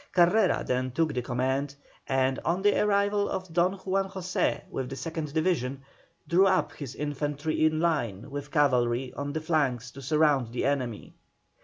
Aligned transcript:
Carrera 0.13 0.63
then 0.65 0.89
took 0.89 1.13
the 1.13 1.21
command, 1.21 1.75
and 2.07 2.39
on 2.43 2.63
the 2.63 2.75
arrival 2.81 3.29
of 3.29 3.53
Don 3.53 3.73
Juan 3.73 4.09
José 4.09 4.67
with 4.71 4.89
the 4.89 4.95
second 4.95 5.31
division, 5.31 5.83
drew 6.27 6.47
up 6.47 6.71
his 6.73 6.95
infantry 6.95 7.65
in 7.67 7.79
line 7.79 8.31
with 8.31 8.49
cavalry 8.49 9.13
on 9.13 9.31
the 9.31 9.41
flanks 9.41 9.91
to 9.91 10.01
surround 10.01 10.53
the 10.53 10.65
enemy. 10.65 11.13